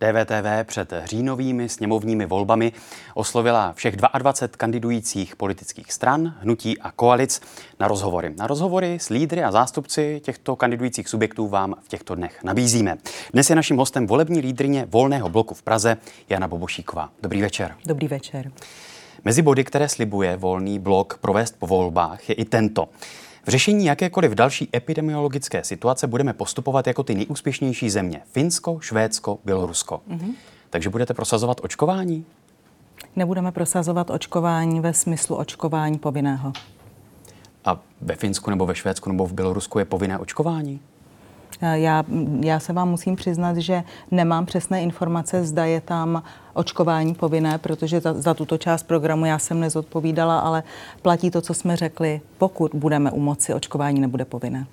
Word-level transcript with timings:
DVTV 0.00 0.64
před 0.64 0.92
říjnovými 1.04 1.68
sněmovními 1.68 2.26
volbami 2.26 2.72
oslovila 3.14 3.72
všech 3.72 3.96
22 3.96 4.56
kandidujících 4.56 5.36
politických 5.36 5.92
stran, 5.92 6.34
hnutí 6.40 6.78
a 6.78 6.90
koalic 6.90 7.40
na 7.80 7.88
rozhovory. 7.88 8.34
Na 8.36 8.46
rozhovory 8.46 8.98
s 9.00 9.08
lídry 9.08 9.44
a 9.44 9.52
zástupci 9.52 10.20
těchto 10.24 10.56
kandidujících 10.56 11.08
subjektů 11.08 11.48
vám 11.48 11.74
v 11.82 11.88
těchto 11.88 12.14
dnech 12.14 12.42
nabízíme. 12.44 12.96
Dnes 13.32 13.50
je 13.50 13.56
naším 13.56 13.76
hostem 13.76 14.06
volební 14.06 14.40
lídrině 14.40 14.86
Volného 14.90 15.28
bloku 15.28 15.54
v 15.54 15.62
Praze 15.62 15.96
Jana 16.28 16.48
Bobošíková. 16.48 17.10
Dobrý 17.22 17.42
večer. 17.42 17.74
Dobrý 17.86 18.08
večer. 18.08 18.52
Mezi 19.24 19.42
body, 19.42 19.64
které 19.64 19.88
slibuje 19.88 20.36
Volný 20.36 20.78
blok 20.78 21.18
provést 21.20 21.56
po 21.58 21.66
volbách, 21.66 22.28
je 22.28 22.34
i 22.34 22.44
tento. 22.44 22.88
V 23.46 23.48
řešení 23.48 23.84
jakékoliv 23.84 24.32
další 24.32 24.68
epidemiologické 24.76 25.64
situace 25.64 26.06
budeme 26.06 26.32
postupovat 26.32 26.86
jako 26.86 27.02
ty 27.02 27.14
nejúspěšnější 27.14 27.90
země. 27.90 28.20
Finsko, 28.32 28.80
Švédsko, 28.80 29.38
Bělorusko. 29.44 30.00
Mm-hmm. 30.10 30.32
Takže 30.70 30.90
budete 30.90 31.14
prosazovat 31.14 31.60
očkování? 31.62 32.24
Nebudeme 33.16 33.52
prosazovat 33.52 34.10
očkování 34.10 34.80
ve 34.80 34.94
smyslu 34.94 35.36
očkování 35.36 35.98
povinného. 35.98 36.52
A 37.64 37.80
ve 38.00 38.16
Finsku 38.16 38.50
nebo 38.50 38.66
ve 38.66 38.74
Švédsku 38.74 39.10
nebo 39.10 39.26
v 39.26 39.32
Bělorusku 39.32 39.78
je 39.78 39.84
povinné 39.84 40.18
očkování? 40.18 40.80
Já, 41.62 42.04
já 42.40 42.60
se 42.60 42.72
vám 42.72 42.88
musím 42.88 43.16
přiznat, 43.16 43.56
že 43.56 43.82
nemám 44.10 44.46
přesné 44.46 44.82
informace, 44.82 45.44
zda 45.44 45.64
je 45.64 45.80
tam 45.80 46.22
očkování 46.54 47.14
povinné, 47.14 47.58
protože 47.58 48.00
za, 48.00 48.14
za 48.14 48.34
tuto 48.34 48.58
část 48.58 48.82
programu 48.82 49.24
já 49.24 49.38
jsem 49.38 49.60
nezodpovídala, 49.60 50.38
ale 50.38 50.62
platí 51.02 51.30
to, 51.30 51.40
co 51.40 51.54
jsme 51.54 51.76
řekli. 51.76 52.20
Pokud 52.38 52.70
budeme 52.74 53.10
u 53.10 53.20
moci, 53.20 53.54
očkování 53.54 54.00
nebude 54.00 54.24
povinné. 54.24 54.66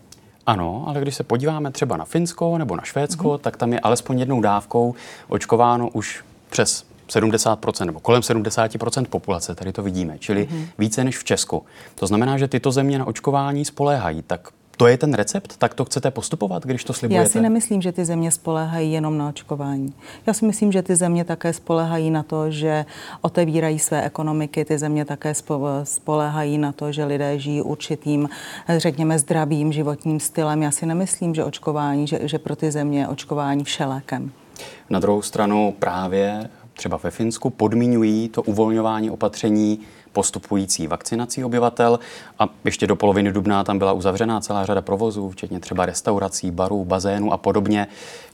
Ano, 0.45 0.83
ale 0.87 1.01
když 1.01 1.15
se 1.15 1.23
podíváme 1.23 1.71
třeba 1.71 1.97
na 1.97 2.05
Finsko 2.05 2.57
nebo 2.57 2.75
na 2.75 2.83
Švédsko, 2.83 3.27
mm-hmm. 3.27 3.39
tak 3.39 3.57
tam 3.57 3.73
je 3.73 3.79
alespoň 3.79 4.19
jednou 4.19 4.41
dávkou 4.41 4.95
očkováno 5.27 5.89
už 5.89 6.23
přes 6.49 6.85
70% 7.07 7.85
nebo 7.85 7.99
kolem 7.99 8.21
70% 8.21 9.05
populace, 9.05 9.55
tady 9.55 9.73
to 9.73 9.83
vidíme, 9.83 10.19
čili 10.19 10.47
mm-hmm. 10.51 10.67
více 10.77 11.03
než 11.03 11.17
v 11.17 11.23
Česku. 11.23 11.65
To 11.95 12.07
znamená, 12.07 12.37
že 12.37 12.47
tyto 12.47 12.71
země 12.71 12.99
na 12.99 13.07
očkování 13.07 13.65
spoléhají. 13.65 14.21
Tak 14.21 14.49
to 14.77 14.87
je 14.87 14.97
ten 14.97 15.13
recept? 15.13 15.57
Tak 15.57 15.73
to 15.73 15.85
chcete 15.85 16.11
postupovat, 16.11 16.63
když 16.63 16.83
to 16.83 16.93
slibujete? 16.93 17.23
Já 17.23 17.29
si 17.29 17.41
nemyslím, 17.41 17.81
že 17.81 17.91
ty 17.91 18.05
země 18.05 18.31
spolehají 18.31 18.91
jenom 18.91 19.17
na 19.17 19.29
očkování. 19.29 19.93
Já 20.27 20.33
si 20.33 20.45
myslím, 20.45 20.71
že 20.71 20.81
ty 20.81 20.95
země 20.95 21.23
také 21.25 21.53
spolehají 21.53 22.09
na 22.09 22.23
to, 22.23 22.51
že 22.51 22.85
otevírají 23.21 23.79
své 23.79 24.05
ekonomiky. 24.05 24.65
Ty 24.65 24.77
země 24.77 25.05
také 25.05 25.33
spolehají 25.83 26.57
na 26.57 26.71
to, 26.71 26.91
že 26.91 27.05
lidé 27.05 27.39
žijí 27.39 27.61
určitým, 27.61 28.29
řekněme, 28.77 29.19
zdravým 29.19 29.73
životním 29.73 30.19
stylem. 30.19 30.63
Já 30.63 30.71
si 30.71 30.85
nemyslím, 30.85 31.35
že 31.35 31.43
očkování, 31.43 32.07
že, 32.07 32.19
že 32.23 32.39
pro 32.39 32.55
ty 32.55 32.71
země 32.71 32.99
je 32.99 33.07
očkování 33.07 33.63
všelékem. 33.63 34.31
Na 34.89 34.99
druhou 34.99 35.21
stranu 35.21 35.75
právě 35.79 36.49
třeba 36.77 36.97
ve 37.03 37.11
Finsku 37.11 37.49
podmiňují 37.49 38.29
to 38.29 38.41
uvolňování 38.41 39.11
opatření 39.11 39.79
postupující 40.13 40.87
vakcinací 40.87 41.43
obyvatel 41.43 41.99
a 42.39 42.49
ještě 42.65 42.87
do 42.87 42.95
poloviny 42.95 43.31
dubna 43.31 43.63
tam 43.63 43.77
byla 43.77 43.93
uzavřená 43.93 44.41
celá 44.41 44.65
řada 44.65 44.81
provozů, 44.81 45.29
včetně 45.29 45.59
třeba 45.59 45.85
restaurací, 45.85 46.51
barů, 46.51 46.85
bazénů 46.85 47.33
a 47.33 47.37
podobně. 47.37 47.87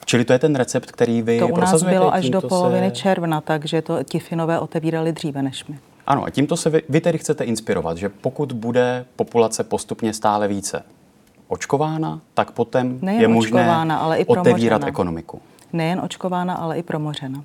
Čili 0.05 0.25
to 0.25 0.33
je 0.33 0.39
ten 0.39 0.55
recept, 0.55 0.91
který 0.91 1.21
vy 1.21 1.39
To 1.39 1.47
u 1.47 1.58
nás 1.58 1.83
bylo 1.83 2.14
až 2.14 2.30
do 2.30 2.41
poloviny 2.41 2.89
se... 2.89 2.95
června, 2.95 3.41
takže 3.41 3.81
to 3.81 4.03
ti 4.03 4.19
Finové 4.19 4.59
otevírali 4.59 5.11
dříve 5.11 5.41
než 5.41 5.66
my. 5.66 5.80
Ano, 6.08 6.25
a 6.25 6.30
tímto 6.30 6.58
se 6.58 6.69
vy, 6.69 6.81
vy 6.89 7.02
tedy 7.02 7.17
chcete 7.17 7.44
inspirovat, 7.44 7.97
že 7.97 8.09
pokud 8.09 8.52
bude 8.52 9.05
populace 9.16 9.64
postupně 9.64 10.14
stále 10.14 10.47
více 10.47 10.83
očkována, 11.47 12.21
tak 12.33 12.52
potom 12.52 12.99
Nejen 13.02 13.21
je 13.21 13.27
možné 13.27 13.61
očkována, 13.61 13.97
ale 13.97 14.17
i 14.17 14.25
otevírat 14.25 14.83
ekonomiku. 14.83 15.41
Nejen 15.73 15.99
očkována, 15.99 16.53
ale 16.53 16.77
i 16.77 16.83
promořena. 16.83 17.44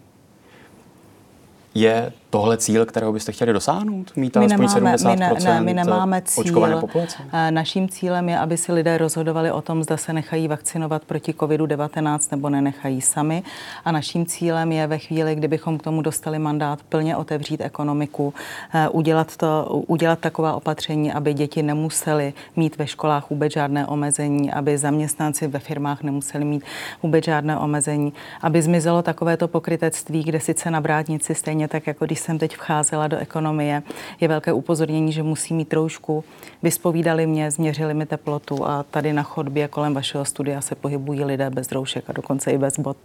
Je 1.78 2.10
tohle 2.30 2.56
cíl, 2.56 2.86
kterého 2.86 3.12
byste 3.12 3.32
chtěli 3.32 3.52
dosáhnout? 3.52 4.12
Mít 4.16 4.36
my 4.36 4.40
alespoň 4.40 4.66
nemáme, 4.74 4.96
70% 4.96 5.10
my, 5.10 5.16
ne, 5.16 5.34
ne, 5.44 5.60
my 5.60 5.74
nemáme 5.74 6.22
cíl. 6.22 6.40
očkované 6.40 6.76
populace? 6.76 7.16
Eh, 7.32 7.50
Naším 7.50 7.88
cílem 7.88 8.28
je, 8.28 8.38
aby 8.38 8.56
si 8.56 8.72
lidé 8.72 8.98
rozhodovali 8.98 9.50
o 9.52 9.62
tom, 9.62 9.82
zda 9.82 9.96
se 9.96 10.12
nechají 10.12 10.48
vakcinovat 10.48 11.04
proti 11.04 11.32
COVID-19 11.32 12.18
nebo 12.30 12.50
nenechají 12.50 13.00
sami. 13.00 13.42
A 13.84 13.92
naším 13.92 14.26
cílem 14.26 14.72
je 14.72 14.86
ve 14.86 14.98
chvíli, 14.98 15.34
kdybychom 15.34 15.78
k 15.78 15.82
tomu 15.82 16.02
dostali 16.02 16.38
mandát 16.38 16.82
plně 16.82 17.16
otevřít 17.16 17.60
ekonomiku, 17.60 18.34
eh, 18.74 18.88
udělat, 18.88 19.36
to, 19.36 19.82
udělat 19.86 20.18
taková 20.18 20.52
opatření, 20.54 21.12
aby 21.12 21.34
děti 21.34 21.62
nemuseli 21.62 22.32
mít 22.56 22.78
ve 22.78 22.86
školách 22.86 23.30
vůbec 23.30 23.52
žádné 23.52 23.86
omezení, 23.86 24.52
aby 24.52 24.78
zaměstnanci 24.78 25.46
ve 25.46 25.58
firmách 25.58 26.02
nemuseli 26.02 26.44
mít 26.44 26.62
vůbec 27.02 27.24
žádné 27.24 27.58
omezení, 27.58 28.12
aby 28.42 28.62
zmizelo 28.62 29.02
takovéto 29.02 29.48
pokrytectví, 29.48 30.24
kde 30.24 30.40
sice 30.40 30.70
na 30.70 30.80
vrátnici 30.80 31.34
stejně 31.34 31.68
tak, 31.68 31.86
jako 31.86 32.04
když 32.04 32.17
jsem 32.20 32.38
teď 32.38 32.56
vcházela 32.56 33.08
do 33.08 33.16
ekonomie, 33.16 33.82
je 34.20 34.28
velké 34.28 34.52
upozornění, 34.52 35.12
že 35.12 35.22
musí 35.22 35.54
mít 35.54 35.68
troušku. 35.68 36.24
Vyspovídali 36.62 37.26
mě, 37.26 37.50
změřili 37.50 37.94
mi 37.94 38.06
teplotu 38.06 38.66
a 38.66 38.82
tady 38.82 39.12
na 39.12 39.22
chodbě 39.22 39.68
kolem 39.68 39.94
vašeho 39.94 40.24
studia 40.24 40.60
se 40.60 40.74
pohybují 40.74 41.24
lidé 41.24 41.50
bez 41.50 41.72
roušek 41.72 42.04
a 42.10 42.12
dokonce 42.12 42.50
i 42.50 42.58
bez 42.58 42.78
bot. 42.78 42.96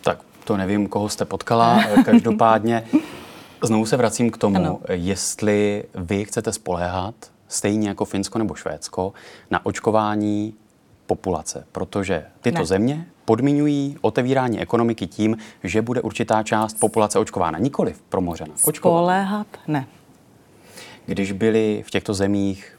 Tak 0.00 0.18
to 0.44 0.56
nevím, 0.56 0.88
koho 0.88 1.08
jste 1.08 1.24
potkala. 1.24 1.84
Každopádně 2.04 2.84
znovu 3.62 3.86
se 3.86 3.96
vracím 3.96 4.30
k 4.30 4.38
tomu, 4.38 4.56
ano. 4.56 4.78
jestli 4.92 5.84
vy 5.94 6.24
chcete 6.24 6.52
spoléhat, 6.52 7.14
stejně 7.48 7.88
jako 7.88 8.04
Finsko 8.04 8.38
nebo 8.38 8.54
Švédsko, 8.54 9.12
na 9.50 9.66
očkování 9.66 10.54
populace, 11.06 11.64
protože 11.72 12.24
tyto 12.40 12.58
ne. 12.58 12.66
země 12.66 13.06
podmiňují 13.24 13.96
otevírání 14.00 14.60
ekonomiky 14.60 15.06
tím, 15.06 15.36
že 15.64 15.82
bude 15.82 16.00
určitá 16.00 16.42
část 16.42 16.80
populace 16.80 17.18
očkována, 17.18 17.58
nikoliv 17.58 18.02
promořena. 18.08 18.54
Spoléhat 18.56 19.46
ne. 19.68 19.86
Když 21.06 21.32
byly 21.32 21.82
v 21.86 21.90
těchto 21.90 22.14
zemích 22.14 22.76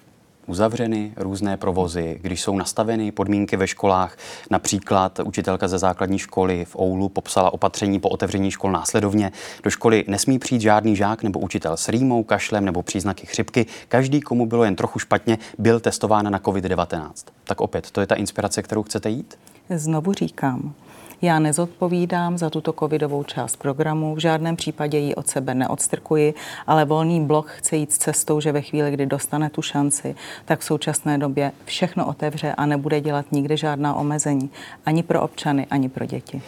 uzavřeny 0.47 1.13
různé 1.17 1.57
provozy, 1.57 2.19
když 2.21 2.41
jsou 2.41 2.57
nastaveny 2.57 3.11
podmínky 3.11 3.57
ve 3.57 3.67
školách. 3.67 4.17
Například 4.51 5.19
učitelka 5.19 5.67
ze 5.67 5.77
základní 5.77 6.19
školy 6.19 6.65
v 6.65 6.75
Oulu 6.75 7.09
popsala 7.09 7.53
opatření 7.53 7.99
po 7.99 8.09
otevření 8.09 8.51
škol 8.51 8.71
následovně. 8.71 9.31
Do 9.63 9.69
školy 9.69 10.03
nesmí 10.07 10.39
přijít 10.39 10.61
žádný 10.61 10.95
žák 10.95 11.23
nebo 11.23 11.39
učitel 11.39 11.77
s 11.77 11.89
rýmou, 11.89 12.23
kašlem 12.23 12.65
nebo 12.65 12.83
příznaky 12.83 13.25
chřipky. 13.27 13.65
Každý, 13.87 14.21
komu 14.21 14.45
bylo 14.45 14.63
jen 14.63 14.75
trochu 14.75 14.99
špatně, 14.99 15.37
byl 15.57 15.79
testován 15.79 16.31
na 16.31 16.39
COVID-19. 16.39 17.11
Tak 17.47 17.61
opět, 17.61 17.91
to 17.91 18.01
je 18.01 18.07
ta 18.07 18.15
inspirace, 18.15 18.61
kterou 18.61 18.83
chcete 18.83 19.09
jít? 19.09 19.37
Znovu 19.69 20.13
říkám, 20.13 20.73
já 21.21 21.39
nezodpovídám 21.39 22.37
za 22.37 22.49
tuto 22.49 22.73
covidovou 22.73 23.23
část 23.23 23.55
programu, 23.55 24.15
v 24.15 24.19
žádném 24.19 24.55
případě 24.55 24.97
ji 24.97 25.15
od 25.15 25.27
sebe 25.27 25.55
neodstrkuji, 25.55 26.33
ale 26.67 26.85
volný 26.85 27.25
blok 27.25 27.49
chce 27.49 27.75
jít 27.75 27.91
s 27.91 27.97
cestou, 27.97 28.39
že 28.39 28.51
ve 28.51 28.61
chvíli, 28.61 28.91
kdy 28.91 29.05
dostane 29.05 29.49
tu 29.49 29.61
šanci, 29.61 30.15
tak 30.45 30.59
v 30.59 30.63
současné 30.63 31.17
době 31.17 31.51
všechno 31.65 32.07
otevře 32.07 32.53
a 32.53 32.65
nebude 32.65 33.01
dělat 33.01 33.31
nikdy 33.31 33.57
žádná 33.57 33.95
omezení, 33.95 34.49
ani 34.85 35.03
pro 35.03 35.21
občany, 35.21 35.67
ani 35.69 35.89
pro 35.89 36.05
děti. 36.05 36.41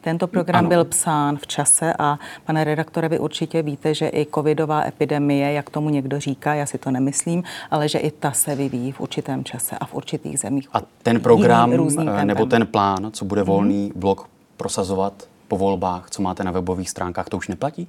Tento 0.00 0.26
program 0.26 0.58
ano. 0.58 0.68
byl 0.68 0.84
psán 0.84 1.36
v 1.36 1.46
čase 1.46 1.94
a 1.98 2.18
pane 2.46 2.64
redaktore, 2.64 3.08
vy 3.08 3.18
určitě 3.18 3.62
víte, 3.62 3.94
že 3.94 4.08
i 4.08 4.26
covidová 4.34 4.86
epidemie, 4.86 5.52
jak 5.52 5.70
tomu 5.70 5.90
někdo 5.90 6.20
říká, 6.20 6.54
já 6.54 6.66
si 6.66 6.78
to 6.78 6.90
nemyslím, 6.90 7.42
ale 7.70 7.88
že 7.88 7.98
i 7.98 8.10
ta 8.10 8.32
se 8.32 8.54
vyvíjí 8.54 8.92
v 8.92 9.00
určitém 9.00 9.44
čase 9.44 9.78
a 9.78 9.86
v 9.86 9.94
určitých 9.94 10.38
zemích. 10.38 10.68
A 10.72 10.82
ten 11.02 11.20
program 11.20 11.72
eh, 11.72 12.24
nebo 12.24 12.46
ten 12.46 12.66
plán, 12.66 13.10
co 13.12 13.24
bude 13.24 13.42
volný 13.42 13.84
hmm. 13.84 14.00
blok 14.00 14.28
prosazovat 14.56 15.12
po 15.48 15.58
volbách, 15.58 16.10
co 16.10 16.22
máte 16.22 16.44
na 16.44 16.50
webových 16.50 16.90
stránkách, 16.90 17.28
to 17.28 17.36
už 17.36 17.48
neplatí? 17.48 17.88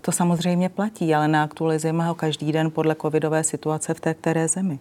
To 0.00 0.12
samozřejmě 0.12 0.68
platí, 0.68 1.14
ale 1.14 1.28
neaktualizujeme 1.28 2.06
ho 2.06 2.14
každý 2.14 2.52
den 2.52 2.70
podle 2.70 2.94
covidové 2.94 3.44
situace 3.44 3.94
v 3.94 4.00
té 4.00 4.14
které 4.14 4.48
zemi. 4.48 4.78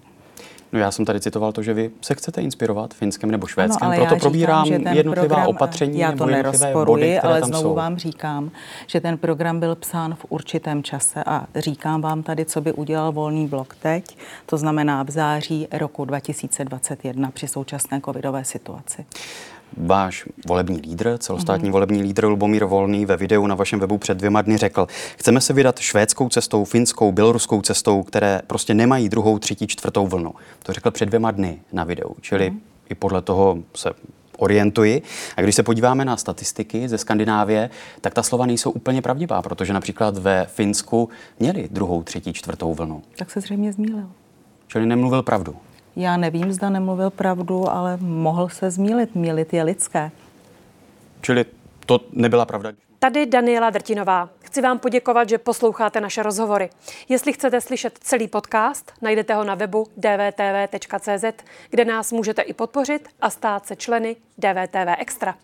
No 0.72 0.80
já 0.80 0.92
jsem 0.92 1.06
tady 1.06 1.20
citoval 1.20 1.52
to, 1.52 1.64
že 1.64 1.74
vy 1.74 1.92
se 2.02 2.16
chcete 2.16 2.42
inspirovat 2.42 2.94
finskem 2.94 3.32
nebo 3.32 3.48
švédskem, 3.48 3.90
no, 3.90 3.96
proto 3.96 4.16
probírám 4.16 4.66
říkám, 4.66 4.94
jednotlivá 4.94 5.36
program, 5.36 5.48
opatření 5.48 6.00
já 6.00 6.12
to 6.12 6.26
nerozporuji, 6.26 6.86
body, 6.86 7.20
ale 7.20 7.42
znovu 7.42 7.64
jsou. 7.64 7.76
vám 7.76 7.98
říkám, 7.98 8.52
že 8.88 9.02
ten 9.02 9.18
program 9.18 9.60
byl 9.60 9.76
psán 9.76 10.16
v 10.16 10.26
určitém 10.30 10.84
čase 10.84 11.24
a 11.24 11.46
říkám 11.56 12.02
vám 12.02 12.24
tady, 12.24 12.46
co 12.46 12.62
by 12.62 12.74
udělal 12.74 13.12
volný 13.12 13.48
blok 13.48 13.76
teď, 13.76 14.18
to 14.46 14.58
znamená 14.58 15.04
v 15.04 15.10
září 15.10 15.68
roku 15.72 16.06
2021 16.06 17.32
při 17.32 17.48
současné 17.48 18.02
covidové 18.02 18.46
situaci. 18.46 19.06
Váš 19.78 20.26
volební 20.48 20.78
lídr, 20.82 21.18
celostátní 21.18 21.70
mm-hmm. 21.70 21.72
volební 21.72 22.02
lídr 22.02 22.26
Lubomír 22.26 22.66
Volný 22.66 23.06
ve 23.06 23.18
videu 23.18 23.48
na 23.48 23.56
vašem 23.56 23.80
webu 23.80 23.98
před 23.98 24.18
dvěma 24.18 24.42
dny 24.42 24.58
řekl, 24.58 24.88
chceme 25.18 25.42
se 25.42 25.54
vydat 25.54 25.80
švédskou 25.80 26.30
cestou, 26.30 26.66
finskou, 26.66 27.12
běloruskou 27.12 27.62
cestou, 27.62 28.04
které 28.04 28.42
prostě 28.48 28.74
nemají 28.74 29.10
druhou, 29.10 29.40
třetí, 29.40 29.68
čtvrtou 29.68 30.08
vlnu. 30.08 30.34
To 30.64 30.74
řekl 30.74 30.92
před 30.92 31.06
dvěma 31.06 31.32
dny 31.32 31.60
na 31.74 31.84
videu, 31.84 32.16
čili 32.22 32.50
mm-hmm. 32.50 32.60
i 32.90 32.96
podle 32.96 33.22
toho 33.22 33.58
se 33.76 33.90
orientuji. 34.38 35.02
A 35.38 35.42
když 35.42 35.56
se 35.56 35.64
podíváme 35.64 36.06
na 36.06 36.18
statistiky 36.18 36.90
ze 36.90 36.98
Skandinávie, 36.98 37.70
tak 38.02 38.14
ta 38.14 38.24
slova 38.24 38.46
nejsou 38.46 38.72
úplně 38.72 39.02
pravdivá, 39.02 39.42
protože 39.42 39.74
například 39.74 40.18
ve 40.18 40.46
Finsku 40.46 41.10
měli 41.40 41.70
druhou, 41.72 42.04
třetí, 42.04 42.34
čtvrtou 42.34 42.74
vlnu. 42.74 43.02
Tak 43.16 43.32
se 43.32 43.42
zřejmě 43.42 43.74
zmílil. 43.74 44.10
Čili 44.68 44.86
nemluvil 44.86 45.24
pravdu. 45.24 45.56
Já 45.96 46.18
nevím, 46.18 46.52
zda 46.52 46.70
nemluvil 46.70 47.10
pravdu, 47.10 47.70
ale 47.70 47.98
mohl 47.98 48.50
se 48.50 48.72
zmílit. 48.72 49.16
Mílit 49.16 49.54
je 49.54 49.64
lidské. 49.64 50.12
Čili 51.22 51.46
to 51.86 52.00
nebyla 52.12 52.46
pravda. 52.46 52.72
Tady 53.00 53.26
Daniela 53.26 53.70
Drtinová. 53.70 54.30
Chci 54.44 54.62
vám 54.62 54.80
poděkovat, 54.80 55.30
že 55.30 55.38
posloucháte 55.38 56.02
naše 56.02 56.24
rozhovory. 56.24 56.70
Jestli 57.10 57.34
chcete 57.34 57.62
slyšet 57.62 58.00
celý 58.02 58.28
podcast, 58.28 58.92
najdete 59.02 59.34
ho 59.34 59.44
na 59.44 59.56
webu 59.56 59.88
dvtv.cz, 59.98 61.44
kde 61.70 61.86
nás 61.86 62.12
můžete 62.12 62.42
i 62.42 62.54
podpořit 62.54 63.10
a 63.22 63.30
stát 63.30 63.66
se 63.66 63.76
členy 63.76 64.16
DVTV 64.38 65.00
Extra. 65.00 65.36